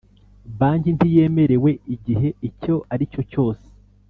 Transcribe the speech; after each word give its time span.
Banki 0.59 0.89
ntiyemerewe 0.95 1.71
igihe 1.95 2.29
icyo 2.49 2.75
ari 2.93 3.03
cyo 3.11 3.21
cyose 3.31 3.65